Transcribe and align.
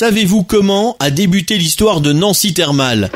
Savez-vous 0.00 0.44
comment 0.44 0.96
a 0.98 1.10
débuté 1.10 1.58
l'histoire 1.58 2.00
de 2.00 2.14
Nancy 2.14 2.54
Thermal 2.54 3.10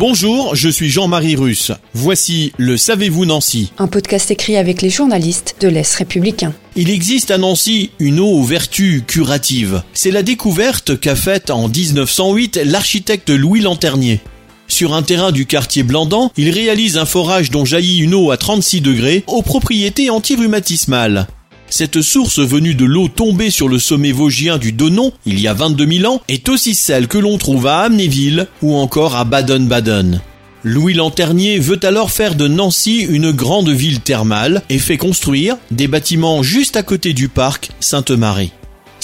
Bonjour, 0.00 0.56
je 0.56 0.68
suis 0.68 0.90
Jean-Marie 0.90 1.36
Russe. 1.36 1.70
Voici 1.94 2.52
le 2.56 2.76
Savez-vous 2.76 3.24
Nancy 3.24 3.70
Un 3.78 3.86
podcast 3.86 4.32
écrit 4.32 4.56
avec 4.56 4.82
les 4.82 4.90
journalistes 4.90 5.54
de 5.60 5.68
l'Est 5.68 5.94
républicain. 5.94 6.52
Il 6.74 6.90
existe 6.90 7.30
à 7.30 7.38
Nancy 7.38 7.92
une 8.00 8.18
eau 8.18 8.26
aux 8.26 8.42
vertus 8.42 9.04
curatives. 9.06 9.84
C'est 9.92 10.10
la 10.10 10.24
découverte 10.24 10.98
qu'a 10.98 11.14
faite 11.14 11.52
en 11.52 11.68
1908 11.68 12.62
l'architecte 12.64 13.30
Louis 13.30 13.60
Lanternier. 13.60 14.20
Sur 14.66 14.94
un 14.94 15.02
terrain 15.04 15.30
du 15.30 15.46
quartier 15.46 15.84
Blandan, 15.84 16.32
il 16.36 16.50
réalise 16.50 16.98
un 16.98 17.06
forage 17.06 17.52
dont 17.52 17.64
jaillit 17.64 17.98
une 17.98 18.14
eau 18.14 18.32
à 18.32 18.36
36 18.36 18.80
degrés 18.80 19.22
aux 19.28 19.42
propriétés 19.42 20.10
antirhumatismales. 20.10 21.28
Cette 21.72 22.02
source 22.02 22.38
venue 22.38 22.74
de 22.74 22.84
l'eau 22.84 23.08
tombée 23.08 23.48
sur 23.48 23.66
le 23.66 23.78
sommet 23.78 24.12
vosgien 24.12 24.58
du 24.58 24.72
Donon, 24.72 25.10
il 25.24 25.40
y 25.40 25.48
a 25.48 25.54
22 25.54 26.00
000 26.00 26.12
ans, 26.12 26.20
est 26.28 26.50
aussi 26.50 26.74
celle 26.74 27.08
que 27.08 27.16
l'on 27.16 27.38
trouve 27.38 27.66
à 27.66 27.78
Amnéville 27.84 28.46
ou 28.60 28.74
encore 28.74 29.16
à 29.16 29.24
Baden-Baden. 29.24 30.20
Louis 30.64 30.92
Lanternier 30.92 31.58
veut 31.58 31.80
alors 31.82 32.10
faire 32.10 32.34
de 32.34 32.46
Nancy 32.46 32.98
une 32.98 33.30
grande 33.32 33.70
ville 33.70 34.00
thermale 34.00 34.60
et 34.68 34.78
fait 34.78 34.98
construire 34.98 35.56
des 35.70 35.88
bâtiments 35.88 36.42
juste 36.42 36.76
à 36.76 36.82
côté 36.82 37.14
du 37.14 37.30
parc 37.30 37.70
Sainte-Marie. 37.80 38.52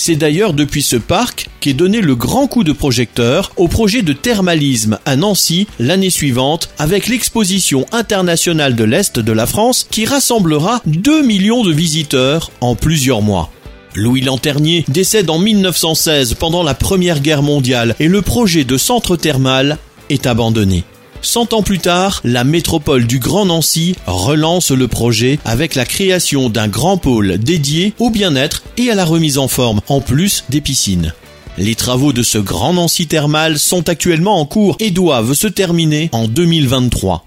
C'est 0.00 0.14
d'ailleurs 0.14 0.52
depuis 0.52 0.82
ce 0.82 0.94
parc 0.94 1.50
qu'est 1.58 1.72
donné 1.72 2.00
le 2.00 2.14
grand 2.14 2.46
coup 2.46 2.62
de 2.62 2.70
projecteur 2.70 3.50
au 3.56 3.66
projet 3.66 4.02
de 4.02 4.12
thermalisme 4.12 5.00
à 5.04 5.16
Nancy 5.16 5.66
l'année 5.80 6.08
suivante 6.08 6.70
avec 6.78 7.08
l'exposition 7.08 7.84
internationale 7.90 8.76
de 8.76 8.84
l'Est 8.84 9.18
de 9.18 9.32
la 9.32 9.44
France 9.44 9.88
qui 9.90 10.06
rassemblera 10.06 10.82
2 10.86 11.22
millions 11.22 11.64
de 11.64 11.72
visiteurs 11.72 12.52
en 12.60 12.76
plusieurs 12.76 13.22
mois. 13.22 13.50
Louis 13.96 14.20
Lanternier 14.20 14.84
décède 14.86 15.30
en 15.30 15.40
1916 15.40 16.34
pendant 16.34 16.62
la 16.62 16.74
Première 16.74 17.18
Guerre 17.18 17.42
mondiale 17.42 17.96
et 17.98 18.06
le 18.06 18.22
projet 18.22 18.62
de 18.62 18.76
centre 18.76 19.16
thermal 19.16 19.78
est 20.10 20.28
abandonné. 20.28 20.84
Cent 21.20 21.52
ans 21.52 21.62
plus 21.62 21.80
tard, 21.80 22.20
la 22.22 22.44
métropole 22.44 23.06
du 23.06 23.18
Grand 23.18 23.44
Nancy 23.44 23.96
relance 24.06 24.70
le 24.70 24.86
projet 24.86 25.38
avec 25.44 25.74
la 25.74 25.84
création 25.84 26.48
d'un 26.48 26.68
grand 26.68 26.96
pôle 26.96 27.38
dédié 27.38 27.92
au 27.98 28.10
bien-être 28.10 28.62
et 28.76 28.90
à 28.90 28.94
la 28.94 29.04
remise 29.04 29.38
en 29.38 29.48
forme, 29.48 29.80
en 29.88 30.00
plus 30.00 30.44
des 30.48 30.60
piscines. 30.60 31.12
Les 31.58 31.74
travaux 31.74 32.12
de 32.12 32.22
ce 32.22 32.38
Grand 32.38 32.72
Nancy 32.72 33.08
thermal 33.08 33.58
sont 33.58 33.88
actuellement 33.88 34.40
en 34.40 34.46
cours 34.46 34.76
et 34.78 34.92
doivent 34.92 35.34
se 35.34 35.48
terminer 35.48 36.08
en 36.12 36.28
2023. 36.28 37.24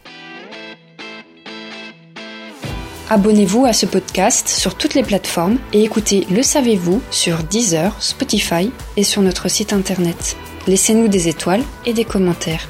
Abonnez-vous 3.09 3.66
à 3.66 3.73
ce 3.73 3.86
podcast 3.86 4.47
sur 4.47 4.75
toutes 4.75 4.94
les 4.94 5.03
plateformes 5.03 5.58
et 5.73 5.84
écoutez 5.84 6.25
Le 6.31 6.44
Savez-vous 6.44 7.02
sur 7.12 7.44
Deezer, 7.44 7.94
Spotify 8.02 8.72
et 8.95 9.03
sur 9.03 9.22
notre 9.22 9.50
site 9.50 9.73
internet. 9.73 10.38
Laissez-nous 10.66 11.09
des 11.09 11.28
étoiles 11.28 11.63
et 11.85 11.91
des 11.91 12.06
commentaires. 12.06 12.69